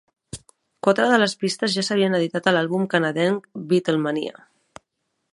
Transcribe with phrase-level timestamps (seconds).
[0.85, 4.41] Quatre de les pistes ja s'havien editat a l'àlbum canadenc Beatlemania!